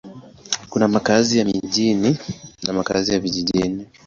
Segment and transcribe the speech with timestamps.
[0.69, 2.17] Kuna makazi ya mjini
[2.63, 3.87] na makazi ya vijijini.